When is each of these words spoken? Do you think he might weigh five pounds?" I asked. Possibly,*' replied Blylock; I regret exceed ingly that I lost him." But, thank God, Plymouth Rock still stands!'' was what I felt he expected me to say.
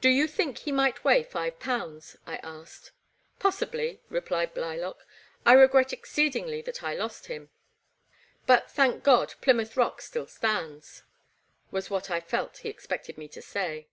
Do 0.00 0.08
you 0.08 0.28
think 0.28 0.58
he 0.58 0.70
might 0.70 1.02
weigh 1.02 1.24
five 1.24 1.58
pounds?" 1.58 2.16
I 2.28 2.36
asked. 2.44 2.92
Possibly,*' 3.40 4.00
replied 4.08 4.54
Blylock; 4.54 5.04
I 5.44 5.52
regret 5.54 5.92
exceed 5.92 6.34
ingly 6.34 6.64
that 6.64 6.84
I 6.84 6.94
lost 6.94 7.26
him." 7.26 7.50
But, 8.46 8.70
thank 8.70 9.02
God, 9.02 9.34
Plymouth 9.40 9.76
Rock 9.76 10.00
still 10.00 10.28
stands!'' 10.28 11.02
was 11.72 11.90
what 11.90 12.08
I 12.08 12.20
felt 12.20 12.58
he 12.58 12.68
expected 12.68 13.18
me 13.18 13.26
to 13.26 13.42
say. 13.42 13.88